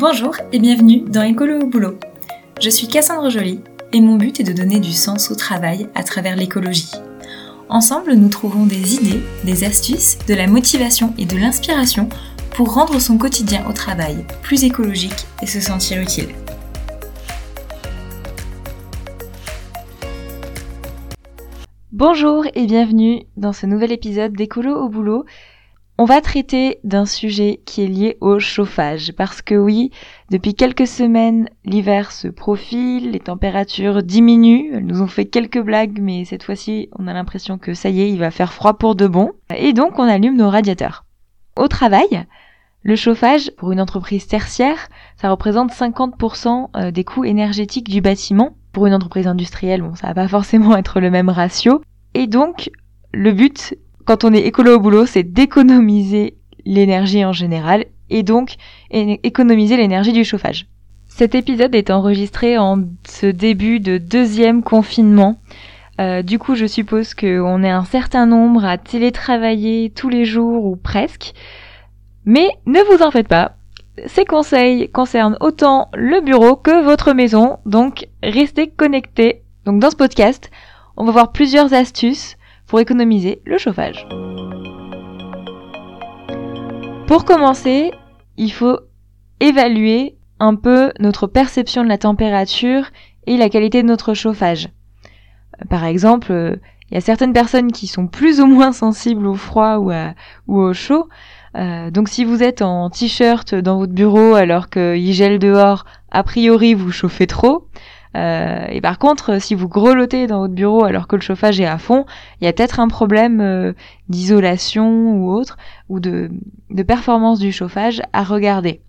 Bonjour 0.00 0.34
et 0.50 0.58
bienvenue 0.58 1.00
dans 1.00 1.20
Écolo 1.20 1.60
au 1.60 1.66
boulot. 1.66 1.98
Je 2.58 2.70
suis 2.70 2.88
Cassandre 2.88 3.28
Joly 3.28 3.60
et 3.92 4.00
mon 4.00 4.16
but 4.16 4.40
est 4.40 4.44
de 4.44 4.54
donner 4.54 4.80
du 4.80 4.92
sens 4.92 5.30
au 5.30 5.34
travail 5.34 5.90
à 5.94 6.02
travers 6.02 6.36
l'écologie. 6.36 6.90
Ensemble, 7.68 8.14
nous 8.14 8.30
trouvons 8.30 8.64
des 8.64 8.94
idées, 8.94 9.20
des 9.44 9.62
astuces, 9.62 10.16
de 10.26 10.32
la 10.32 10.46
motivation 10.46 11.12
et 11.18 11.26
de 11.26 11.36
l'inspiration 11.36 12.08
pour 12.52 12.72
rendre 12.72 12.98
son 12.98 13.18
quotidien 13.18 13.62
au 13.68 13.74
travail 13.74 14.24
plus 14.40 14.64
écologique 14.64 15.26
et 15.42 15.46
se 15.46 15.60
sentir 15.60 16.00
utile. 16.00 16.30
Bonjour 21.92 22.46
et 22.54 22.64
bienvenue 22.64 23.24
dans 23.36 23.52
ce 23.52 23.66
nouvel 23.66 23.92
épisode 23.92 24.32
d'Écolo 24.32 24.74
au 24.74 24.88
boulot. 24.88 25.26
On 26.02 26.06
va 26.06 26.22
traiter 26.22 26.80
d'un 26.82 27.04
sujet 27.04 27.60
qui 27.66 27.82
est 27.82 27.86
lié 27.86 28.16
au 28.22 28.38
chauffage 28.38 29.12
parce 29.12 29.42
que 29.42 29.54
oui, 29.54 29.90
depuis 30.30 30.54
quelques 30.54 30.86
semaines, 30.86 31.50
l'hiver 31.66 32.10
se 32.10 32.26
profile, 32.26 33.10
les 33.10 33.20
températures 33.20 34.02
diminuent, 34.02 34.70
elles 34.72 34.86
nous 34.86 35.02
ont 35.02 35.06
fait 35.06 35.26
quelques 35.26 35.60
blagues 35.60 35.98
mais 36.00 36.24
cette 36.24 36.42
fois-ci, 36.42 36.88
on 36.98 37.06
a 37.06 37.12
l'impression 37.12 37.58
que 37.58 37.74
ça 37.74 37.90
y 37.90 38.00
est, 38.00 38.10
il 38.10 38.18
va 38.18 38.30
faire 38.30 38.54
froid 38.54 38.78
pour 38.78 38.94
de 38.94 39.06
bon 39.06 39.32
et 39.54 39.74
donc 39.74 39.98
on 39.98 40.04
allume 40.04 40.38
nos 40.38 40.48
radiateurs. 40.48 41.04
Au 41.54 41.68
travail, 41.68 42.24
le 42.82 42.96
chauffage 42.96 43.50
pour 43.58 43.70
une 43.70 43.80
entreprise 43.82 44.26
tertiaire, 44.26 44.88
ça 45.16 45.30
représente 45.30 45.70
50% 45.70 46.68
euh, 46.76 46.90
des 46.90 47.04
coûts 47.04 47.26
énergétiques 47.26 47.90
du 47.90 48.00
bâtiment. 48.00 48.56
Pour 48.72 48.86
une 48.86 48.94
entreprise 48.94 49.26
industrielle, 49.26 49.82
bon, 49.82 49.94
ça 49.96 50.06
va 50.06 50.14
pas 50.14 50.28
forcément 50.28 50.78
être 50.78 50.98
le 50.98 51.10
même 51.10 51.28
ratio. 51.28 51.82
Et 52.14 52.26
donc, 52.26 52.70
le 53.12 53.32
but, 53.32 53.74
quand 54.04 54.24
on 54.24 54.32
est 54.32 54.46
écolo 54.46 54.76
au 54.76 54.80
boulot, 54.80 55.06
c'est 55.06 55.22
d'économiser 55.22 56.34
l'énergie 56.64 57.24
en 57.24 57.32
général 57.32 57.86
et 58.10 58.22
donc 58.22 58.56
économiser 58.90 59.76
l'énergie 59.76 60.12
du 60.12 60.24
chauffage. 60.24 60.66
Cet 61.08 61.34
épisode 61.34 61.74
est 61.74 61.90
enregistré 61.90 62.56
en 62.58 62.82
ce 63.06 63.26
début 63.26 63.80
de 63.80 63.98
deuxième 63.98 64.62
confinement. 64.62 65.38
Euh, 66.00 66.22
du 66.22 66.38
coup, 66.38 66.54
je 66.54 66.66
suppose 66.66 67.14
qu'on 67.14 67.62
est 67.62 67.70
un 67.70 67.84
certain 67.84 68.26
nombre 68.26 68.64
à 68.64 68.78
télétravailler 68.78 69.90
tous 69.90 70.08
les 70.08 70.24
jours 70.24 70.64
ou 70.64 70.76
presque. 70.76 71.34
Mais 72.24 72.48
ne 72.66 72.80
vous 72.80 73.02
en 73.02 73.10
faites 73.10 73.28
pas. 73.28 73.56
Ces 74.06 74.24
conseils 74.24 74.88
concernent 74.88 75.36
autant 75.40 75.90
le 75.94 76.20
bureau 76.22 76.56
que 76.56 76.82
votre 76.82 77.12
maison, 77.12 77.58
donc 77.66 78.06
restez 78.22 78.68
connectés. 78.68 79.42
Donc 79.66 79.78
dans 79.78 79.90
ce 79.90 79.96
podcast, 79.96 80.50
on 80.96 81.04
va 81.04 81.12
voir 81.12 81.32
plusieurs 81.32 81.74
astuces 81.74 82.36
pour 82.70 82.78
économiser 82.78 83.42
le 83.44 83.58
chauffage. 83.58 84.06
Pour 87.08 87.24
commencer, 87.24 87.90
il 88.36 88.52
faut 88.52 88.78
évaluer 89.40 90.16
un 90.38 90.54
peu 90.54 90.92
notre 91.00 91.26
perception 91.26 91.82
de 91.82 91.88
la 91.88 91.98
température 91.98 92.90
et 93.26 93.36
la 93.36 93.48
qualité 93.48 93.82
de 93.82 93.88
notre 93.88 94.14
chauffage. 94.14 94.68
Par 95.68 95.84
exemple, 95.84 96.60
il 96.90 96.94
y 96.94 96.96
a 96.96 97.00
certaines 97.00 97.32
personnes 97.32 97.72
qui 97.72 97.88
sont 97.88 98.06
plus 98.06 98.40
ou 98.40 98.46
moins 98.46 98.72
sensibles 98.72 99.26
au 99.26 99.34
froid 99.34 99.78
ou, 99.78 99.90
ou 100.46 100.60
au 100.60 100.72
chaud. 100.72 101.08
Euh, 101.56 101.90
donc 101.90 102.08
si 102.08 102.24
vous 102.24 102.44
êtes 102.44 102.62
en 102.62 102.88
t-shirt 102.88 103.52
dans 103.52 103.78
votre 103.78 103.92
bureau 103.92 104.34
alors 104.34 104.70
qu'il 104.70 105.12
gèle 105.12 105.40
dehors, 105.40 105.84
a 106.12 106.22
priori 106.22 106.74
vous 106.74 106.92
chauffez 106.92 107.26
trop. 107.26 107.66
Euh, 108.16 108.66
et 108.68 108.80
par 108.80 108.98
contre, 108.98 109.40
si 109.40 109.54
vous 109.54 109.68
grelottez 109.68 110.26
dans 110.26 110.40
votre 110.40 110.54
bureau 110.54 110.84
alors 110.84 111.06
que 111.06 111.16
le 111.16 111.22
chauffage 111.22 111.60
est 111.60 111.66
à 111.66 111.78
fond, 111.78 112.06
il 112.40 112.44
y 112.44 112.48
a 112.48 112.52
peut-être 112.52 112.80
un 112.80 112.88
problème 112.88 113.40
euh, 113.40 113.72
d'isolation 114.08 115.12
ou 115.14 115.30
autre, 115.30 115.56
ou 115.88 116.00
de, 116.00 116.30
de 116.70 116.82
performance 116.82 117.38
du 117.38 117.52
chauffage 117.52 118.02
à 118.12 118.24
regarder. 118.24 118.80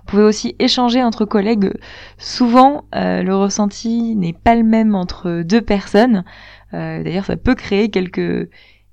Vous 0.00 0.06
pouvez 0.06 0.22
aussi 0.24 0.56
échanger 0.58 1.02
entre 1.02 1.24
collègues. 1.24 1.72
Souvent, 2.18 2.84
euh, 2.96 3.22
le 3.22 3.36
ressenti 3.36 4.16
n'est 4.16 4.32
pas 4.32 4.56
le 4.56 4.64
même 4.64 4.94
entre 4.94 5.42
deux 5.42 5.62
personnes. 5.62 6.24
D'ailleurs, 6.72 7.26
ça 7.26 7.36
peut 7.36 7.54
créer 7.54 7.90
quelques 7.90 8.48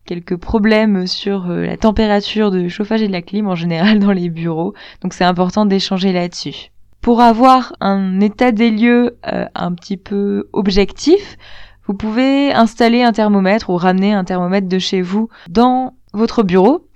quelques 0.06 0.36
problèmes 0.36 1.08
sur 1.08 1.48
la 1.48 1.78
température 1.78 2.52
de 2.52 2.68
chauffage 2.68 3.02
et 3.02 3.08
de 3.08 3.14
la 3.14 3.22
clim 3.22 3.48
en 3.48 3.56
général 3.56 4.00
dans 4.00 4.12
les 4.12 4.28
bureaux. 4.28 4.74
Donc 5.02 5.14
c'est 5.14 5.24
important 5.24 5.66
d'échanger 5.66 6.12
là-dessus. 6.12 6.72
Pour 7.02 7.22
avoir 7.22 7.74
un 7.80 8.20
état 8.20 8.52
des 8.52 8.72
lieux 8.72 9.18
euh, 9.28 9.46
un 9.56 9.74
petit 9.74 9.98
peu 9.98 10.50
objectif, 10.54 11.38
vous 11.86 11.94
pouvez 11.94 12.54
installer 12.54 13.04
un 13.04 13.14
thermomètre 13.14 13.70
ou 13.70 13.78
ramener 13.78 14.14
un 14.14 14.24
thermomètre 14.24 14.68
de 14.68 14.80
chez 14.80 15.02
vous 15.02 15.30
dans 15.50 15.96
votre 16.14 16.44
bureau. 16.44 16.88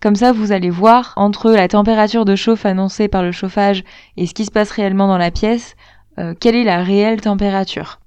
Comme 0.00 0.14
ça, 0.14 0.32
vous 0.32 0.52
allez 0.52 0.70
voir 0.70 1.12
entre 1.16 1.50
la 1.50 1.66
température 1.66 2.24
de 2.24 2.36
chauffe 2.36 2.66
annoncée 2.66 3.08
par 3.08 3.22
le 3.22 3.32
chauffage 3.32 3.82
et 4.16 4.26
ce 4.26 4.34
qui 4.34 4.44
se 4.44 4.50
passe 4.50 4.70
réellement 4.70 5.08
dans 5.08 5.18
la 5.18 5.32
pièce, 5.32 5.74
euh, 6.18 6.34
quelle 6.38 6.54
est 6.54 6.64
la 6.64 6.84
réelle 6.84 7.20
température. 7.20 7.98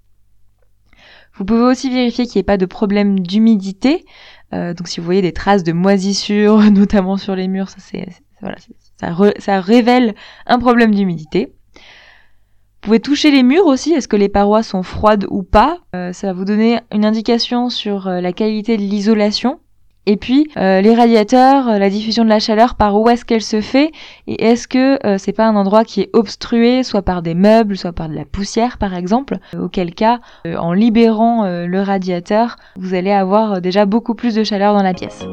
Vous 1.34 1.44
pouvez 1.44 1.64
aussi 1.64 1.90
vérifier 1.90 2.26
qu'il 2.26 2.38
n'y 2.38 2.42
ait 2.42 2.44
pas 2.44 2.58
de 2.58 2.66
problème 2.66 3.20
d'humidité. 3.20 4.06
Euh, 4.54 4.74
donc 4.74 4.88
si 4.88 5.00
vous 5.00 5.06
voyez 5.06 5.22
des 5.22 5.34
traces 5.34 5.64
de 5.64 5.74
moisissure, 5.74 6.60
notamment 6.72 7.18
sur 7.18 7.36
les 7.36 7.48
murs, 7.48 7.70
ça 7.70 7.78
c'est 7.80 8.08
voilà, 8.42 8.58
ça, 9.40 9.62
révèle 9.62 10.16
un 10.46 10.60
problème 10.60 10.94
d'humidité. 10.94 11.54
Vous 11.76 12.88
pouvez 12.88 13.00
toucher 13.00 13.30
les 13.30 13.44
murs 13.44 13.68
aussi, 13.68 13.94
est-ce 13.94 14.08
que 14.08 14.16
les 14.16 14.30
parois 14.30 14.64
sont 14.64 14.82
froides 14.82 15.28
ou 15.30 15.44
pas? 15.44 15.78
Euh, 15.96 16.14
Ça 16.14 16.28
va 16.28 16.34
vous 16.34 16.46
donner 16.46 16.80
une 16.92 17.06
indication 17.06 17.70
sur 17.70 18.08
euh, 18.08 18.22
la 18.22 18.34
qualité 18.34 18.76
de 18.76 18.82
l'isolation. 18.82 19.60
Et 20.08 20.18
puis 20.18 20.50
euh, 20.58 20.82
les 20.82 20.96
radiateurs, 20.96 21.78
la 21.78 21.90
diffusion 21.92 22.24
de 22.24 22.30
la 22.30 22.40
chaleur, 22.40 22.74
par 22.74 23.00
où 23.00 23.08
est-ce 23.08 23.24
qu'elle 23.24 23.44
se 23.44 23.62
fait? 23.62 23.92
Et 24.26 24.46
est-ce 24.46 24.68
que 24.68 24.98
c'est 25.20 25.32
pas 25.32 25.46
un 25.46 25.56
endroit 25.56 25.86
qui 25.86 26.02
est 26.02 26.10
obstrué, 26.14 26.82
soit 26.82 27.04
par 27.04 27.22
des 27.22 27.36
meubles, 27.36 27.78
soit 27.78 27.94
par 27.94 28.10
de 28.10 28.16
la 28.16 28.26
poussière 28.26 28.80
par 28.80 28.96
exemple? 28.96 29.38
Auquel 29.56 29.94
cas, 29.94 30.20
en 30.44 30.74
libérant 30.74 31.46
le 31.46 31.82
radiateur, 31.84 32.56
vous 32.78 32.96
allez 32.96 33.12
avoir 33.12 33.62
déjà 33.62 33.86
beaucoup 33.86 34.16
plus 34.16 34.34
de 34.34 34.44
chaleur 34.44 34.74
dans 34.74 34.82
la 34.82 34.96
pièce. 34.96 35.24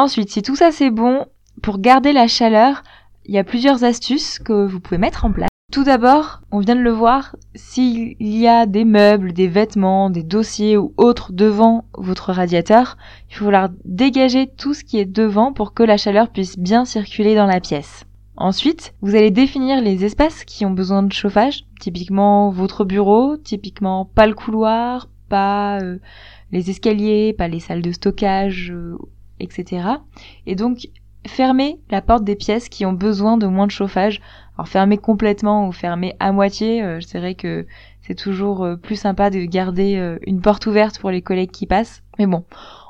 Ensuite, 0.00 0.30
si 0.30 0.40
tout 0.40 0.56
ça 0.56 0.72
c'est 0.72 0.88
bon, 0.88 1.26
pour 1.60 1.78
garder 1.78 2.14
la 2.14 2.26
chaleur, 2.26 2.84
il 3.26 3.34
y 3.34 3.38
a 3.38 3.44
plusieurs 3.44 3.84
astuces 3.84 4.38
que 4.38 4.64
vous 4.64 4.80
pouvez 4.80 4.96
mettre 4.96 5.26
en 5.26 5.30
place. 5.30 5.50
Tout 5.70 5.84
d'abord, 5.84 6.40
on 6.50 6.60
vient 6.60 6.74
de 6.74 6.80
le 6.80 6.90
voir, 6.90 7.36
s'il 7.54 8.16
y 8.18 8.48
a 8.48 8.64
des 8.64 8.86
meubles, 8.86 9.34
des 9.34 9.46
vêtements, 9.46 10.08
des 10.08 10.22
dossiers 10.22 10.78
ou 10.78 10.94
autres 10.96 11.34
devant 11.34 11.84
votre 11.92 12.32
radiateur, 12.32 12.96
il 13.28 13.36
faut 13.36 13.44
falloir 13.44 13.68
dégager 13.84 14.46
tout 14.46 14.72
ce 14.72 14.84
qui 14.84 14.98
est 14.98 15.04
devant 15.04 15.52
pour 15.52 15.74
que 15.74 15.82
la 15.82 15.98
chaleur 15.98 16.30
puisse 16.30 16.58
bien 16.58 16.86
circuler 16.86 17.34
dans 17.34 17.44
la 17.44 17.60
pièce. 17.60 18.06
Ensuite, 18.38 18.94
vous 19.02 19.14
allez 19.14 19.30
définir 19.30 19.82
les 19.82 20.06
espaces 20.06 20.44
qui 20.46 20.64
ont 20.64 20.70
besoin 20.70 21.02
de 21.02 21.12
chauffage, 21.12 21.66
typiquement 21.78 22.48
votre 22.48 22.86
bureau, 22.86 23.36
typiquement 23.36 24.06
pas 24.06 24.26
le 24.26 24.32
couloir, 24.32 25.10
pas 25.28 25.78
euh, 25.82 25.98
les 26.52 26.70
escaliers, 26.70 27.34
pas 27.34 27.48
les 27.48 27.60
salles 27.60 27.82
de 27.82 27.92
stockage 27.92 28.70
euh, 28.74 28.96
etc. 29.40 29.86
Et 30.46 30.54
donc 30.54 30.88
fermer 31.26 31.80
la 31.90 32.00
porte 32.00 32.24
des 32.24 32.36
pièces 32.36 32.68
qui 32.68 32.86
ont 32.86 32.92
besoin 32.92 33.36
de 33.36 33.46
moins 33.46 33.66
de 33.66 33.72
chauffage. 33.72 34.20
Alors 34.56 34.68
fermer 34.68 34.98
complètement 34.98 35.68
ou 35.68 35.72
fermer 35.72 36.14
à 36.18 36.32
moitié, 36.32 36.82
euh, 36.82 37.00
je 37.00 37.06
dirais 37.06 37.34
que 37.34 37.66
c'est 38.02 38.14
toujours 38.14 38.64
euh, 38.64 38.76
plus 38.76 38.96
sympa 38.96 39.30
de 39.30 39.44
garder 39.44 39.96
euh, 39.96 40.18
une 40.26 40.40
porte 40.40 40.66
ouverte 40.66 40.98
pour 40.98 41.10
les 41.10 41.22
collègues 41.22 41.50
qui 41.50 41.66
passent. 41.66 42.02
Mais 42.18 42.26
bon, 42.26 42.44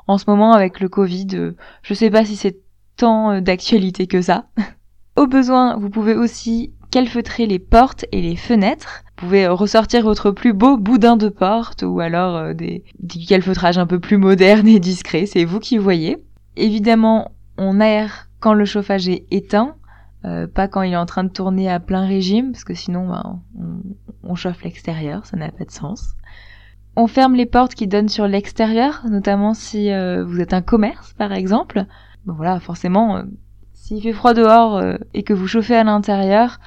en 0.07 0.17
ce 0.17 0.25
moment 0.27 0.53
avec 0.53 0.79
le 0.79 0.89
Covid, 0.89 1.53
je 1.83 1.93
sais 1.93 2.09
pas 2.09 2.25
si 2.25 2.35
c'est 2.35 2.57
tant 2.97 3.41
d'actualité 3.41 4.07
que 4.07 4.21
ça. 4.21 4.45
Au 5.15 5.27
besoin, 5.27 5.77
vous 5.77 5.89
pouvez 5.89 6.15
aussi 6.15 6.73
calfeutrer 6.89 7.45
les 7.45 7.59
portes 7.59 8.05
et 8.11 8.21
les 8.21 8.35
fenêtres. 8.35 9.03
Vous 9.17 9.27
pouvez 9.27 9.47
ressortir 9.47 10.03
votre 10.03 10.31
plus 10.31 10.51
beau 10.51 10.77
boudin 10.77 11.15
de 11.15 11.29
porte 11.29 11.83
ou 11.83 11.99
alors 11.99 12.53
des, 12.53 12.83
des 12.99 13.25
calfeutrages 13.25 13.77
un 13.77 13.85
peu 13.85 13.99
plus 13.99 14.17
modernes 14.17 14.67
et 14.67 14.79
discrets, 14.79 15.25
c'est 15.25 15.45
vous 15.45 15.59
qui 15.59 15.77
voyez. 15.77 16.17
Évidemment, 16.61 17.31
on 17.57 17.79
aère 17.79 18.29
quand 18.39 18.53
le 18.53 18.65
chauffage 18.65 19.09
est 19.09 19.25
éteint, 19.31 19.75
euh, 20.25 20.45
pas 20.45 20.67
quand 20.67 20.83
il 20.83 20.93
est 20.93 20.97
en 20.97 21.07
train 21.07 21.23
de 21.23 21.29
tourner 21.29 21.67
à 21.67 21.79
plein 21.79 22.05
régime, 22.05 22.51
parce 22.51 22.63
que 22.63 22.75
sinon 22.75 23.07
ben, 23.07 23.41
on, 24.21 24.35
chauffe 24.35 24.63
l'extérieur, 24.63 25.25
ça 25.25 25.37
n'a 25.37 25.49
pas 25.49 25.65
de 25.65 25.71
sens. 25.71 26.13
On 26.95 27.07
ferme 27.07 27.33
les 27.33 27.47
portes 27.47 27.73
qui 27.73 27.87
donnent 27.87 28.09
sur 28.09 28.27
l'extérieur, 28.27 29.01
notamment 29.09 29.55
si 29.55 29.91
euh, 29.91 30.23
vous 30.23 30.39
êtes 30.39 30.53
un 30.53 30.61
commerce 30.61 31.13
par 31.13 31.33
exemple. 31.33 31.87
Bon 32.27 32.33
voilà, 32.33 32.59
forcément, 32.59 33.17
euh, 33.17 33.23
s'il 33.73 34.03
fait 34.03 34.13
froid 34.13 34.35
dehors 34.35 34.83
et 35.15 35.23
que 35.23 35.33
vous 35.33 35.47
chauffez 35.47 35.75
à 35.75 35.83
l'intérieur, 35.83 36.59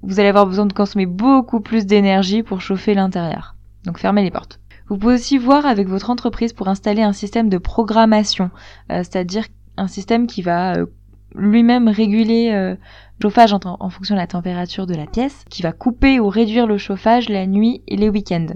vous 0.00 0.20
allez 0.20 0.30
avoir 0.30 0.46
besoin 0.46 0.64
de 0.64 0.72
consommer 0.72 1.04
beaucoup 1.04 1.60
plus 1.60 1.84
d'énergie 1.84 2.42
pour 2.42 2.62
chauffer 2.62 2.94
l'intérieur. 2.94 3.56
Donc 3.84 3.98
fermez 3.98 4.22
les 4.22 4.30
portes. 4.30 4.58
Vous 4.88 4.98
pouvez 4.98 5.14
aussi 5.14 5.38
voir 5.38 5.64
avec 5.64 5.88
votre 5.88 6.10
entreprise 6.10 6.52
pour 6.52 6.68
installer 6.68 7.02
un 7.02 7.14
système 7.14 7.48
de 7.48 7.56
programmation, 7.56 8.50
euh, 8.92 8.98
c'est-à-dire 8.98 9.46
un 9.78 9.88
système 9.88 10.26
qui 10.26 10.42
va 10.42 10.74
euh, 10.76 10.86
lui-même 11.34 11.88
réguler 11.88 12.50
euh, 12.52 12.74
le 12.74 13.22
chauffage 13.22 13.54
en, 13.54 13.90
fonction 13.90 14.14
de 14.14 14.20
la 14.20 14.26
température 14.26 14.86
de 14.86 14.94
la 14.94 15.06
pièce, 15.06 15.46
qui 15.48 15.62
va 15.62 15.72
couper 15.72 16.20
ou 16.20 16.28
réduire 16.28 16.66
le 16.66 16.76
chauffage 16.76 17.30
la 17.30 17.46
nuit 17.46 17.82
et 17.88 17.96
les 17.96 18.10
week-ends. 18.10 18.54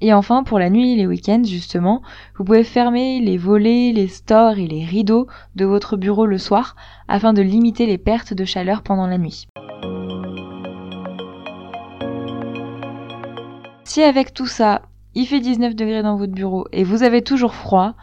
Et 0.00 0.12
enfin, 0.12 0.42
pour 0.42 0.58
la 0.58 0.68
nuit 0.68 0.94
et 0.94 0.96
les 0.96 1.06
week-ends, 1.06 1.42
justement, 1.44 2.02
vous 2.36 2.44
pouvez 2.44 2.64
fermer 2.64 3.20
les 3.20 3.36
volets, 3.36 3.92
les 3.92 4.08
stores 4.08 4.58
et 4.58 4.66
les 4.66 4.84
rideaux 4.84 5.28
de 5.54 5.64
votre 5.64 5.96
bureau 5.96 6.26
le 6.26 6.38
soir 6.38 6.74
afin 7.06 7.32
de 7.32 7.42
limiter 7.42 7.86
les 7.86 7.98
pertes 7.98 8.34
de 8.34 8.44
chaleur 8.44 8.82
pendant 8.82 9.06
la 9.06 9.18
nuit. 9.18 9.46
Si 13.84 14.02
avec 14.02 14.34
tout 14.34 14.46
ça, 14.46 14.82
il 15.18 15.26
fait 15.26 15.40
19 15.40 15.74
degrés 15.74 16.04
dans 16.04 16.16
votre 16.16 16.32
bureau 16.32 16.68
et 16.70 16.84
vous 16.84 17.02
avez 17.02 17.22
toujours 17.22 17.56
froid, 17.56 17.94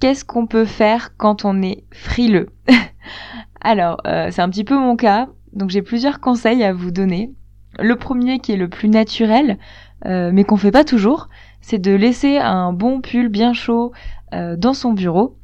qu'est-ce 0.00 0.24
qu'on 0.24 0.46
peut 0.46 0.66
faire 0.66 1.16
quand 1.16 1.44
on 1.44 1.60
est 1.62 1.82
frileux 1.90 2.50
Alors, 3.60 4.00
euh, 4.06 4.28
c'est 4.30 4.40
un 4.40 4.48
petit 4.48 4.62
peu 4.62 4.78
mon 4.78 4.94
cas, 4.94 5.26
donc 5.52 5.70
j'ai 5.70 5.82
plusieurs 5.82 6.20
conseils 6.20 6.62
à 6.62 6.72
vous 6.72 6.92
donner. 6.92 7.32
Le 7.80 7.96
premier 7.96 8.38
qui 8.38 8.52
est 8.52 8.56
le 8.56 8.68
plus 8.68 8.88
naturel, 8.88 9.58
euh, 10.06 10.30
mais 10.32 10.44
qu'on 10.44 10.56
fait 10.56 10.70
pas 10.70 10.84
toujours, 10.84 11.28
c'est 11.60 11.80
de 11.80 11.90
laisser 11.90 12.38
un 12.38 12.72
bon 12.72 13.00
pull 13.00 13.28
bien 13.30 13.52
chaud 13.52 13.90
euh, 14.32 14.56
dans 14.56 14.74
son 14.74 14.92
bureau. 14.92 15.36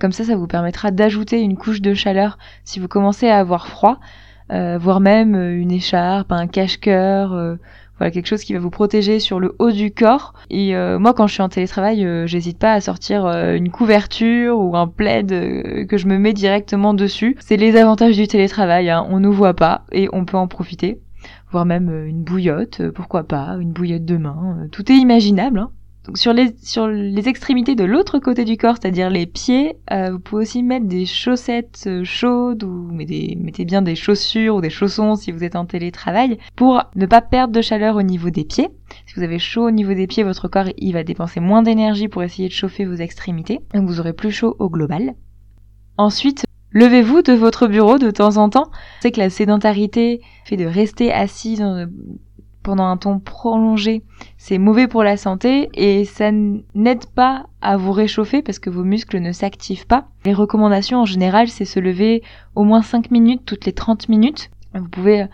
comme 0.00 0.12
ça, 0.12 0.24
ça 0.24 0.36
vous 0.36 0.48
permettra 0.48 0.90
d'ajouter 0.90 1.40
une 1.40 1.56
couche 1.56 1.80
de 1.80 1.94
chaleur 1.94 2.36
si 2.64 2.78
vous 2.78 2.88
commencez 2.88 3.30
à 3.30 3.38
avoir 3.38 3.68
froid, 3.68 3.98
voire 4.50 5.00
même 5.00 5.34
une 5.34 5.72
écharpe, 5.72 6.30
un 6.30 6.46
cache-cœur, 6.46 7.56
voilà 8.00 8.10
quelque 8.10 8.26
chose 8.26 8.44
qui 8.44 8.54
va 8.54 8.58
vous 8.58 8.70
protéger 8.70 9.20
sur 9.20 9.40
le 9.40 9.54
haut 9.58 9.70
du 9.70 9.90
corps. 9.90 10.32
Et 10.48 10.74
euh, 10.74 10.98
moi, 10.98 11.12
quand 11.12 11.26
je 11.26 11.34
suis 11.34 11.42
en 11.42 11.50
télétravail, 11.50 12.02
euh, 12.06 12.26
j'hésite 12.26 12.58
pas 12.58 12.72
à 12.72 12.80
sortir 12.80 13.26
euh, 13.26 13.54
une 13.54 13.70
couverture 13.70 14.58
ou 14.58 14.74
un 14.74 14.86
plaid 14.86 15.28
que 15.28 15.96
je 15.98 16.06
me 16.06 16.16
mets 16.16 16.32
directement 16.32 16.94
dessus. 16.94 17.36
C'est 17.40 17.58
les 17.58 17.76
avantages 17.76 18.16
du 18.16 18.26
télétravail. 18.26 18.88
Hein. 18.88 19.06
On 19.10 19.20
nous 19.20 19.32
voit 19.32 19.52
pas 19.52 19.84
et 19.92 20.08
on 20.14 20.24
peut 20.24 20.38
en 20.38 20.48
profiter. 20.48 20.98
Voire 21.50 21.66
même 21.66 22.06
une 22.06 22.22
bouillotte, 22.22 22.88
pourquoi 22.92 23.24
pas, 23.24 23.58
une 23.60 23.72
bouillotte 23.72 24.06
de 24.06 24.16
main. 24.16 24.66
tout 24.72 24.90
est 24.90 24.96
imaginable. 24.96 25.58
Hein 25.58 25.70
sur 26.14 26.32
les, 26.32 26.54
sur 26.62 26.86
les 26.86 27.28
extrémités 27.28 27.74
de 27.74 27.84
l'autre 27.84 28.18
côté 28.18 28.44
du 28.44 28.56
corps, 28.56 28.76
c'est-à-dire 28.80 29.10
les 29.10 29.26
pieds, 29.26 29.76
euh, 29.90 30.12
vous 30.12 30.18
pouvez 30.18 30.42
aussi 30.42 30.62
mettre 30.62 30.86
des 30.86 31.06
chaussettes 31.06 31.84
euh, 31.86 32.04
chaudes 32.04 32.64
ou 32.64 32.90
mettez, 32.92 33.64
bien 33.64 33.82
des 33.82 33.94
chaussures 33.94 34.56
ou 34.56 34.60
des 34.60 34.70
chaussons 34.70 35.16
si 35.16 35.32
vous 35.32 35.44
êtes 35.44 35.56
en 35.56 35.66
télétravail 35.66 36.38
pour 36.56 36.82
ne 36.96 37.06
pas 37.06 37.20
perdre 37.20 37.52
de 37.52 37.60
chaleur 37.60 37.96
au 37.96 38.02
niveau 38.02 38.30
des 38.30 38.44
pieds. 38.44 38.68
Si 39.06 39.14
vous 39.16 39.22
avez 39.22 39.38
chaud 39.38 39.66
au 39.66 39.70
niveau 39.70 39.94
des 39.94 40.06
pieds, 40.06 40.22
votre 40.22 40.48
corps 40.48 40.68
il 40.76 40.92
va 40.92 41.04
dépenser 41.04 41.40
moins 41.40 41.62
d'énergie 41.62 42.08
pour 42.08 42.22
essayer 42.22 42.48
de 42.48 42.54
chauffer 42.54 42.84
vos 42.84 42.94
extrémités, 42.94 43.60
donc 43.74 43.86
vous 43.86 44.00
aurez 44.00 44.12
plus 44.12 44.30
chaud 44.30 44.56
au 44.58 44.68
global. 44.68 45.14
Ensuite, 45.96 46.44
Levez-vous 46.72 47.22
de 47.22 47.32
votre 47.32 47.66
bureau 47.66 47.98
de 47.98 48.12
temps 48.12 48.36
en 48.36 48.48
temps. 48.48 48.70
C'est 49.00 49.10
que 49.10 49.18
la 49.18 49.28
sédentarité 49.28 50.20
fait 50.44 50.56
de 50.56 50.66
rester 50.66 51.12
assis 51.12 51.56
dans, 51.56 51.88
pendant 52.62 52.84
un 52.84 52.96
temps 52.96 53.18
prolongé, 53.18 54.02
c'est 54.36 54.58
mauvais 54.58 54.88
pour 54.88 55.02
la 55.02 55.16
santé 55.16 55.68
et 55.74 56.04
ça 56.04 56.30
n'aide 56.32 57.06
pas 57.06 57.46
à 57.60 57.76
vous 57.76 57.92
réchauffer 57.92 58.42
parce 58.42 58.58
que 58.58 58.70
vos 58.70 58.84
muscles 58.84 59.20
ne 59.20 59.32
s'activent 59.32 59.86
pas. 59.86 60.06
Les 60.24 60.34
recommandations 60.34 60.98
en 60.98 61.06
général, 61.06 61.48
c'est 61.48 61.64
se 61.64 61.80
lever 61.80 62.22
au 62.54 62.64
moins 62.64 62.82
5 62.82 63.10
minutes 63.10 63.42
toutes 63.44 63.66
les 63.66 63.72
30 63.72 64.08
minutes. 64.08 64.50
Vous 64.74 64.88
pouvez 64.88 65.26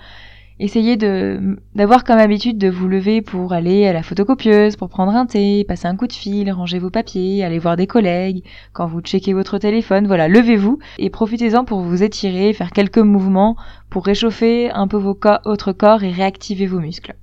essayez 0.59 0.97
de 0.97 1.59
d'avoir 1.75 2.05
comme 2.05 2.19
habitude 2.19 2.59
de 2.59 2.69
vous 2.69 2.89
lever 2.89 3.23
pour 3.23 3.53
aller 3.53 3.87
à 3.87 3.93
la 3.93 4.03
photocopieuse, 4.03 4.77
pour 4.77 4.89
prendre 4.89 5.13
un 5.13 5.27
thé, 5.27 5.65
passer 5.65 5.87
un 5.87 5.97
coup 5.97 6.07
de 6.07 6.13
fil, 6.13 6.51
ranger 6.51 6.79
vos 6.79 6.91
papiers, 6.91 7.45
aller 7.45 7.59
voir 7.59 7.77
des 7.77 7.87
collègues, 7.87 8.45
quand 8.73 8.87
vous 8.87 9.01
checkez 9.01 9.33
votre 9.33 9.59
téléphone, 9.59 10.07
voilà, 10.07 10.29
levez-vous 10.29 10.79
et 10.99 11.11
profitez-en 11.11 11.65
pour 11.65 11.81
vous 11.81 12.03
étirer, 12.03 12.53
faire 12.53 12.71
quelques 12.71 12.99
mouvements 12.99 13.57
pour 13.91 14.05
réchauffer 14.07 14.71
un 14.71 14.89
peu 14.89 14.97
votre 14.97 15.73
corps 15.73 16.03
et 16.03 16.11
réactiver 16.11 16.67
vos 16.67 16.81
muscles. 16.81 17.15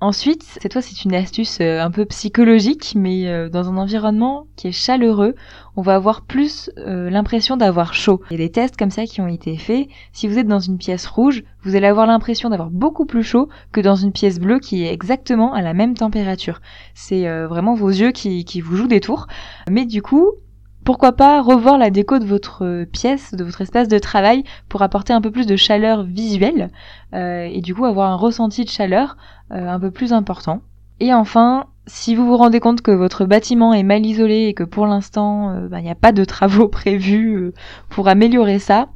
Ensuite, 0.00 0.42
cette 0.60 0.72
fois 0.72 0.82
c'est 0.82 1.04
une 1.04 1.14
astuce 1.14 1.58
euh, 1.60 1.80
un 1.80 1.90
peu 1.90 2.04
psychologique, 2.04 2.94
mais 2.96 3.26
euh, 3.28 3.48
dans 3.48 3.70
un 3.70 3.76
environnement 3.76 4.46
qui 4.56 4.66
est 4.66 4.72
chaleureux, 4.72 5.34
on 5.76 5.82
va 5.82 5.94
avoir 5.94 6.22
plus 6.22 6.70
euh, 6.78 7.08
l'impression 7.10 7.56
d'avoir 7.56 7.94
chaud. 7.94 8.20
Il 8.30 8.38
y 8.38 8.42
a 8.42 8.46
des 8.46 8.52
tests 8.52 8.76
comme 8.76 8.90
ça 8.90 9.06
qui 9.06 9.20
ont 9.20 9.28
été 9.28 9.56
faits. 9.56 9.88
Si 10.12 10.26
vous 10.26 10.38
êtes 10.38 10.48
dans 10.48 10.58
une 10.58 10.78
pièce 10.78 11.06
rouge, 11.06 11.44
vous 11.62 11.76
allez 11.76 11.86
avoir 11.86 12.06
l'impression 12.06 12.50
d'avoir 12.50 12.70
beaucoup 12.70 13.06
plus 13.06 13.22
chaud 13.22 13.48
que 13.72 13.80
dans 13.80 13.96
une 13.96 14.12
pièce 14.12 14.40
bleue 14.40 14.58
qui 14.58 14.84
est 14.84 14.92
exactement 14.92 15.54
à 15.54 15.62
la 15.62 15.74
même 15.74 15.94
température. 15.94 16.60
C'est 16.94 17.26
vraiment 17.46 17.74
vos 17.74 17.88
yeux 17.88 18.12
qui, 18.12 18.44
qui 18.44 18.60
vous 18.60 18.76
jouent 18.76 18.86
des 18.86 19.00
tours. 19.00 19.26
Mais 19.70 19.86
du 19.86 20.02
coup, 20.02 20.32
pourquoi 20.84 21.12
pas 21.12 21.40
revoir 21.40 21.78
la 21.78 21.90
déco 21.90 22.18
de 22.18 22.24
votre 22.24 22.84
pièce, 22.92 23.34
de 23.34 23.42
votre 23.42 23.60
espace 23.62 23.88
de 23.88 23.98
travail 23.98 24.44
pour 24.68 24.82
apporter 24.82 25.12
un 25.12 25.20
peu 25.20 25.30
plus 25.30 25.46
de 25.46 25.56
chaleur 25.56 26.02
visuelle 26.02 26.70
et 27.12 27.60
du 27.62 27.74
coup 27.74 27.84
avoir 27.84 28.10
un 28.10 28.16
ressenti 28.16 28.64
de 28.64 28.70
chaleur 28.70 29.16
euh, 29.52 29.68
un 29.68 29.78
peu 29.78 29.90
plus 29.90 30.14
important. 30.14 30.62
Et 31.00 31.12
enfin, 31.12 31.66
si 31.86 32.14
vous 32.14 32.26
vous 32.26 32.38
rendez 32.38 32.60
compte 32.60 32.80
que 32.80 32.90
votre 32.90 33.26
bâtiment 33.26 33.74
est 33.74 33.82
mal 33.82 34.06
isolé 34.06 34.46
et 34.46 34.54
que 34.54 34.64
pour 34.64 34.86
l'instant 34.86 35.50
euh, 35.50 35.68
bah, 35.68 35.80
il 35.80 35.84
n'y 35.84 35.90
a 35.90 35.94
pas 35.94 36.12
de 36.12 36.24
travaux 36.24 36.66
prévus 36.80 37.34
euh, 37.34 37.54
pour 37.90 38.08
améliorer 38.08 38.58
ça, 38.58 38.88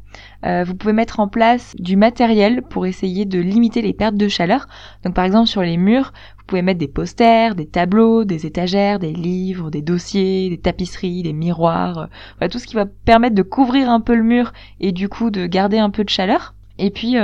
vous 0.43 0.75
pouvez 0.75 0.95
mettre 0.95 1.21
en 1.21 1.29
place 1.29 1.77
du 1.79 1.97
matériel 1.97 2.63
pour 2.63 2.87
essayer 2.87 3.25
de 3.25 3.39
limiter 3.39 3.83
les 3.83 3.93
pertes 3.93 4.17
de 4.17 4.27
chaleur. 4.27 4.67
Donc 5.05 5.15
par 5.15 5.25
exemple 5.25 5.49
sur 5.49 5.63
les 5.63 5.77
murs, 5.77 6.13
pouvez 6.49 6.63
mettre 6.63 6.81
des 6.81 6.89
posters, 6.89 7.55
des 7.55 7.67
tableaux, 7.67 8.25
des 8.25 8.47
étagères, 8.47 8.99
des 8.99 9.13
livres, 9.13 9.71
des 9.71 9.83
dossiers, 9.83 10.51
des 10.51 10.59
tapisseries, 10.59 11.23
des 11.23 11.33
miroirs, 11.33 12.09
voilà, 12.39 12.49
tout 12.51 12.59
ce 12.59 12.67
qui 12.67 12.75
va 12.75 12.87
permettre 12.87 13.35
de 13.35 13.43
couvrir 13.43 13.91
un 13.91 14.01
peu 14.01 14.15
le 14.15 14.23
mur 14.23 14.53
et 14.81 14.93
du 14.93 15.09
coup 15.09 15.31
de 15.31 15.47
garder 15.47 15.79
un 15.79 15.91
peu 15.91 16.05
de 16.05 16.11
chaleur. 16.11 16.55
Et 16.79 16.91
puis 16.91 17.17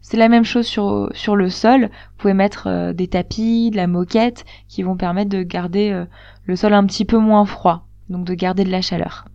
c'est 0.00 0.16
la 0.16 0.28
même 0.28 0.44
chose 0.44 0.66
sur, 0.66 1.10
sur 1.12 1.36
le 1.36 1.50
sol. 1.50 1.82
Vous 1.82 2.16
pouvez 2.18 2.34
mettre 2.34 2.66
euh, 2.66 2.92
des 2.92 3.08
tapis, 3.08 3.70
de 3.70 3.76
la 3.76 3.86
moquette 3.86 4.44
qui 4.68 4.82
vont 4.82 4.96
permettre 4.96 5.30
de 5.30 5.42
garder 5.42 5.90
euh, 5.90 6.06
le 6.44 6.56
sol 6.56 6.72
un 6.72 6.86
petit 6.86 7.04
peu 7.04 7.18
moins 7.18 7.44
froid, 7.44 7.86
donc 8.08 8.24
de 8.24 8.34
garder 8.34 8.64
de 8.64 8.70
la 8.70 8.80
chaleur. 8.80 9.26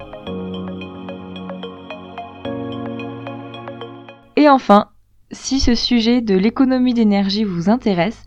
Et 4.35 4.49
enfin, 4.49 4.87
si 5.31 5.59
ce 5.59 5.75
sujet 5.75 6.21
de 6.21 6.35
l'économie 6.35 6.93
d'énergie 6.93 7.43
vous 7.43 7.69
intéresse, 7.69 8.25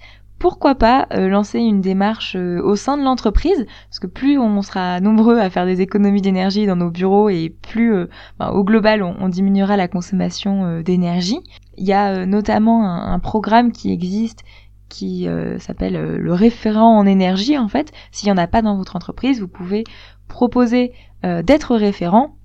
pourquoi 0.49 0.77
pas 0.77 1.09
euh, 1.13 1.27
lancer 1.27 1.59
une 1.59 1.81
démarche 1.81 2.37
euh, 2.37 2.63
au 2.63 2.77
sein 2.77 2.97
de 2.97 3.03
l'entreprise? 3.03 3.67
Parce 3.91 3.99
que 3.99 4.07
plus 4.07 4.39
on 4.39 4.63
sera 4.63 5.01
nombreux 5.01 5.41
à 5.41 5.51
faire 5.51 5.67
des 5.67 5.81
économies 5.81 6.23
d'énergie 6.23 6.67
dans 6.67 6.77
nos 6.77 6.89
bureaux 6.89 7.29
et 7.29 7.53
plus 7.63 7.93
euh, 7.93 8.07
ben, 8.39 8.51
au 8.51 8.63
global 8.63 9.03
on, 9.03 9.29
diminuera 9.29 9.77
la 9.77 9.89
consommation 9.89 10.83
d'énergie. 10.83 11.41
Il 11.79 11.85
y 11.85 11.93
a 11.93 12.27
notamment 12.27 12.89
un, 12.89 13.19
programme 13.19 13.73
qui 13.73 13.91
existe 13.91 14.45
qui 14.89 15.27
s'appelle 15.59 16.17
le 16.17 16.33
référent 16.33 16.97
en 16.97 17.07
énergie 17.07 17.59
en 17.59 17.67
fait. 17.67 17.91
S'il 18.13 18.29
n'y 18.29 18.33
en 18.33 18.41
a 18.41 18.47
pas 18.47 18.63
dans 18.63 18.77
votre 18.77 18.95
entreprise, 18.95 19.41
vous 19.41 19.49
pouvez 19.49 19.83
proposer 20.29 20.93
d'être 21.25 21.75
référent 21.75 22.36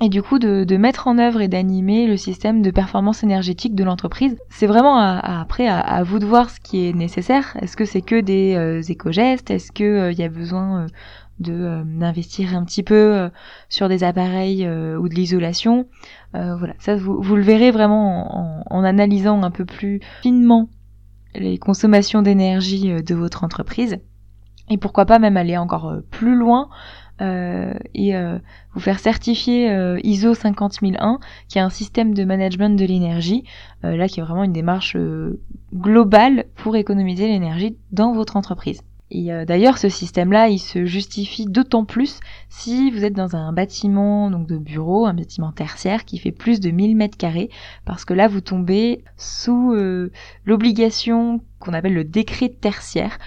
et 0.00 0.08
du 0.08 0.22
coup 0.22 0.38
de, 0.38 0.76
mettre 0.76 1.08
en 1.08 1.18
œuvre 1.18 1.40
et 1.40 1.48
d'animer 1.48 2.06
le 2.06 2.16
système 2.16 2.62
de 2.62 2.70
performance 2.70 3.24
énergétique 3.24 3.74
de 3.74 3.84
l'entreprise. 3.84 4.36
C'est 4.48 4.66
vraiment 4.66 4.96
après 4.98 5.66
à, 5.66 6.02
vous 6.04 6.18
de 6.18 6.26
voir 6.26 6.50
ce 6.50 6.60
qui 6.60 6.86
est 6.86 6.92
nécessaire. 6.92 7.56
Est-ce 7.60 7.76
que 7.76 7.84
c'est 7.84 8.02
que 8.02 8.20
des 8.20 8.54
euh, 8.54 8.80
éco-gestes? 8.82 9.50
Est-ce 9.50 9.72
qu'il 9.72 9.86
euh, 9.86 10.12
y 10.12 10.22
a 10.22 10.28
besoin 10.28 10.82
euh, 10.82 10.86
de 11.40 11.82
d'investir 11.84 12.56
un 12.56 12.64
petit 12.64 12.82
peu 12.82 13.30
sur 13.68 13.88
des 13.88 14.02
appareils 14.02 14.68
ou 14.68 15.08
de 15.08 15.14
l'isolation? 15.14 15.86
Voilà, 16.32 16.74
ça 16.80 16.96
vous, 16.96 17.22
vous, 17.22 17.36
le 17.36 17.42
verrez 17.42 17.70
vraiment 17.70 18.36
en, 18.36 18.64
en, 18.68 18.84
analysant 18.84 19.42
un 19.44 19.52
peu 19.52 19.64
plus 19.64 20.00
finement 20.22 20.68
les 21.36 21.58
consommations 21.58 22.22
d'énergie 22.22 22.92
de 23.02 23.14
votre 23.14 23.44
entreprise. 23.44 23.98
Et 24.68 24.78
pourquoi 24.78 25.06
pas 25.06 25.20
même 25.20 25.36
aller 25.36 25.56
encore 25.56 25.94
plus 26.10 26.34
loin 26.34 26.70
euh, 27.20 27.74
et 27.94 28.14
euh, 28.16 28.38
vous 28.74 28.80
faire 28.80 29.00
certifier 29.00 29.70
euh, 29.70 29.98
ISO 30.04 30.34
50001, 30.34 31.18
qui 31.48 31.58
est 31.58 31.60
un 31.60 31.70
système 31.70 32.14
de 32.14 32.24
management 32.24 32.78
de 32.78 32.84
l'énergie, 32.84 33.44
là 33.82 34.08
qui 34.08 34.20
est 34.20 34.22
vraiment 34.22 34.44
une 34.44 34.52
démarche 34.52 34.96
globale 35.74 36.44
pour 36.56 36.76
économiser 36.76 37.28
l'énergie 37.28 37.76
dans 37.92 38.12
votre 38.12 38.36
entreprise. 38.36 38.82
Et 39.10 39.30
d'ailleurs, 39.46 39.78
ce 39.78 39.88
système-là, 39.88 40.48
il 40.48 40.58
se 40.58 40.84
justifie 40.84 41.46
d'autant 41.46 41.86
plus 41.86 42.20
si 42.50 42.90
vous 42.90 43.06
êtes 43.06 43.14
dans 43.14 43.36
un 43.36 43.54
bâtiment 43.54 44.30
donc 44.30 44.46
de 44.46 44.58
bureau, 44.58 45.06
un 45.06 45.14
bâtiment 45.14 45.50
tertiaire 45.50 46.04
qui 46.04 46.18
fait 46.18 46.32
plus 46.32 46.60
de 46.60 46.70
1000 46.70 46.94
mètres 46.94 47.16
carrés, 47.16 47.48
parce 47.86 48.04
que 48.04 48.12
là, 48.12 48.28
vous 48.28 48.42
tombez 48.42 49.02
sous 49.16 49.74
l'obligation 50.44 51.40
qu'on 51.58 51.72
appelle 51.72 51.94
le 51.94 52.04
décret 52.04 52.48
tertiaire. 52.48 53.18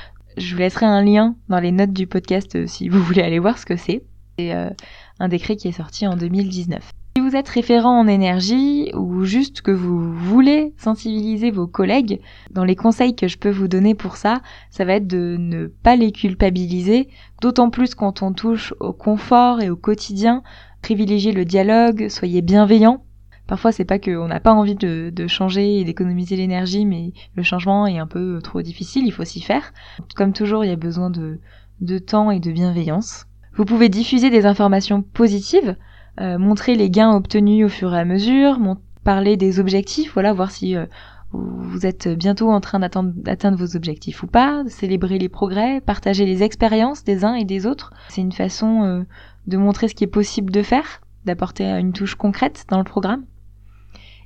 Je 0.41 0.55
vous 0.55 0.59
laisserai 0.59 0.87
un 0.87 1.03
lien 1.03 1.35
dans 1.49 1.59
les 1.59 1.71
notes 1.71 1.93
du 1.93 2.07
podcast 2.07 2.55
euh, 2.55 2.65
si 2.65 2.89
vous 2.89 2.99
voulez 2.99 3.21
aller 3.21 3.37
voir 3.37 3.59
ce 3.59 3.65
que 3.67 3.75
c'est. 3.75 4.03
C'est 4.39 4.55
euh, 4.55 4.71
un 5.19 5.27
décret 5.27 5.55
qui 5.55 5.67
est 5.67 5.71
sorti 5.71 6.07
en 6.07 6.15
2019. 6.15 6.81
Si 7.15 7.21
vous 7.21 7.35
êtes 7.35 7.47
référent 7.47 7.99
en 7.99 8.07
énergie 8.07 8.89
ou 8.95 9.23
juste 9.23 9.61
que 9.61 9.69
vous 9.69 10.11
voulez 10.11 10.73
sensibiliser 10.77 11.51
vos 11.51 11.67
collègues, 11.67 12.21
dans 12.49 12.63
les 12.63 12.75
conseils 12.75 13.15
que 13.15 13.27
je 13.27 13.37
peux 13.37 13.51
vous 13.51 13.67
donner 13.67 13.93
pour 13.93 14.15
ça, 14.15 14.41
ça 14.71 14.83
va 14.83 14.93
être 14.93 15.05
de 15.05 15.35
ne 15.37 15.67
pas 15.67 15.95
les 15.95 16.11
culpabiliser, 16.11 17.09
d'autant 17.39 17.69
plus 17.69 17.93
quand 17.93 18.23
on 18.23 18.33
touche 18.33 18.73
au 18.79 18.93
confort 18.93 19.61
et 19.61 19.69
au 19.69 19.75
quotidien, 19.75 20.41
privilégiez 20.81 21.33
le 21.33 21.45
dialogue, 21.45 22.07
soyez 22.09 22.41
bienveillant, 22.41 23.03
Parfois, 23.51 23.73
c'est 23.73 23.83
pas 23.83 23.99
qu'on 23.99 24.29
n'a 24.29 24.39
pas 24.39 24.53
envie 24.53 24.75
de, 24.75 25.11
de 25.13 25.27
changer 25.27 25.81
et 25.81 25.83
d'économiser 25.83 26.37
l'énergie, 26.37 26.85
mais 26.85 27.11
le 27.35 27.43
changement 27.43 27.85
est 27.85 27.97
un 27.97 28.07
peu 28.07 28.39
trop 28.41 28.61
difficile, 28.61 29.05
il 29.05 29.11
faut 29.11 29.25
s'y 29.25 29.41
faire. 29.41 29.73
Comme 30.15 30.31
toujours, 30.31 30.63
il 30.63 30.69
y 30.69 30.73
a 30.73 30.77
besoin 30.77 31.09
de, 31.09 31.37
de 31.81 31.97
temps 31.97 32.31
et 32.31 32.39
de 32.39 32.49
bienveillance. 32.49 33.25
Vous 33.53 33.65
pouvez 33.65 33.89
diffuser 33.89 34.29
des 34.29 34.45
informations 34.45 35.01
positives, 35.01 35.75
euh, 36.21 36.37
montrer 36.37 36.75
les 36.75 36.89
gains 36.89 37.13
obtenus 37.13 37.65
au 37.65 37.67
fur 37.67 37.93
et 37.93 37.99
à 37.99 38.05
mesure, 38.05 38.57
parler 39.03 39.35
des 39.35 39.59
objectifs, 39.59 40.13
voilà, 40.13 40.31
voir 40.31 40.49
si 40.49 40.77
euh, 40.77 40.85
vous 41.33 41.85
êtes 41.85 42.07
bientôt 42.07 42.49
en 42.51 42.61
train 42.61 42.79
d'atteindre 42.79 43.57
vos 43.57 43.75
objectifs 43.75 44.23
ou 44.23 44.27
pas, 44.27 44.63
célébrer 44.67 45.19
les 45.19 45.27
progrès, 45.27 45.81
partager 45.81 46.25
les 46.25 46.41
expériences 46.41 47.03
des 47.03 47.25
uns 47.25 47.33
et 47.33 47.43
des 47.43 47.65
autres. 47.65 47.91
C'est 48.07 48.21
une 48.21 48.31
façon 48.31 48.83
euh, 48.83 49.03
de 49.47 49.57
montrer 49.57 49.89
ce 49.89 49.95
qui 49.95 50.05
est 50.05 50.07
possible 50.07 50.53
de 50.53 50.63
faire, 50.63 51.01
d'apporter 51.25 51.65
une 51.65 51.91
touche 51.91 52.15
concrète 52.15 52.63
dans 52.69 52.77
le 52.77 52.85
programme. 52.85 53.25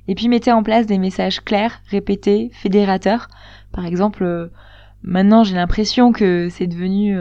Et 0.08 0.14
puis 0.14 0.28
mettez 0.28 0.52
en 0.52 0.62
place 0.62 0.86
des 0.86 0.98
messages 0.98 1.40
clairs, 1.40 1.80
répétés, 1.90 2.50
fédérateurs. 2.52 3.28
Par 3.72 3.86
exemple, 3.86 4.50
maintenant 5.02 5.44
j'ai 5.44 5.54
l'impression 5.54 6.12
que 6.12 6.48
c'est 6.50 6.66
devenu 6.66 7.16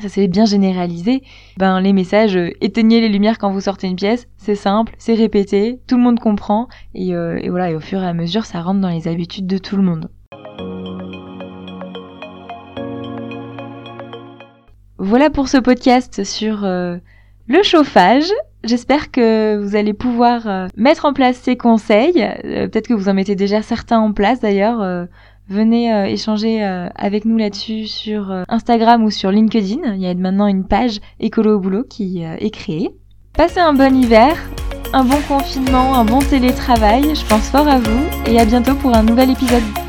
ça 0.00 0.08
s'est 0.08 0.26
bien 0.26 0.44
généralisé, 0.44 1.22
ben 1.56 1.80
les 1.80 1.92
messages 1.92 2.36
euh, 2.36 2.50
éteignez 2.60 3.00
les 3.00 3.08
lumières 3.08 3.38
quand 3.38 3.52
vous 3.52 3.60
sortez 3.60 3.86
une 3.86 3.96
pièce, 3.96 4.26
c'est 4.36 4.56
simple, 4.56 4.92
c'est 4.98 5.14
répété, 5.14 5.80
tout 5.86 5.96
le 5.96 6.02
monde 6.02 6.18
comprend 6.18 6.68
et, 6.94 7.14
euh, 7.14 7.38
et, 7.40 7.48
voilà 7.48 7.70
et 7.70 7.76
au 7.76 7.80
fur 7.80 8.02
et 8.02 8.06
à 8.06 8.12
mesure 8.12 8.44
ça 8.44 8.60
rentre 8.60 8.80
dans 8.80 8.88
les 8.88 9.06
habitudes 9.06 9.46
de 9.46 9.58
tout 9.58 9.76
le 9.76 9.82
monde. 9.82 10.10
Voilà 14.98 15.30
pour 15.30 15.48
ce 15.48 15.58
podcast 15.58 16.24
sur 16.24 16.64
euh, 16.64 16.96
le 17.46 17.62
chauffage. 17.62 18.30
J'espère 18.64 19.10
que 19.10 19.56
vous 19.56 19.76
allez 19.76 19.94
pouvoir 19.94 20.68
mettre 20.76 21.04
en 21.04 21.12
place 21.12 21.36
ces 21.36 21.56
conseils. 21.56 22.26
Peut-être 22.42 22.88
que 22.88 22.94
vous 22.94 23.08
en 23.08 23.14
mettez 23.14 23.34
déjà 23.34 23.62
certains 23.62 23.98
en 23.98 24.12
place 24.12 24.40
d'ailleurs 24.40 25.06
venez 25.48 25.92
euh, 25.92 26.06
échanger 26.06 26.64
euh, 26.64 26.88
avec 26.94 27.24
nous 27.24 27.36
là-dessus 27.36 27.86
sur 27.86 28.30
euh, 28.30 28.44
Instagram 28.48 29.04
ou 29.04 29.10
sur 29.10 29.30
LinkedIn. 29.30 29.94
Il 29.94 30.00
y 30.00 30.06
a 30.06 30.14
maintenant 30.14 30.46
une 30.46 30.66
page 30.66 31.00
écolo 31.20 31.56
au 31.56 31.60
boulot 31.60 31.84
qui 31.88 32.22
est 32.22 32.50
créée. 32.50 32.90
Passez 33.36 33.60
un 33.60 33.74
bon 33.74 33.94
hiver, 33.96 34.36
un 34.92 35.04
bon 35.04 35.20
confinement, 35.28 35.94
un 35.94 36.04
bon 36.04 36.20
télétravail. 36.20 37.14
Je 37.14 37.26
pense 37.26 37.48
fort 37.48 37.68
à 37.68 37.78
vous 37.78 38.04
et 38.26 38.38
à 38.38 38.44
bientôt 38.44 38.74
pour 38.74 38.94
un 38.94 39.02
nouvel 39.02 39.30
épisode. 39.30 39.83